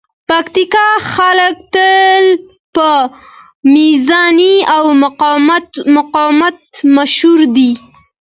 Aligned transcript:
د 0.03 0.03
پکتیکا 0.29 0.87
خلک 1.13 1.55
تل 1.73 2.25
په 2.75 2.89
مېړانې 3.73 4.55
او 4.75 4.83
مقاومت 5.01 6.67
مشهور 6.95 7.39
دي. 7.55 7.71